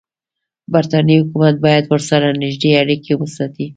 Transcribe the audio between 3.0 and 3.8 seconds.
وساتي.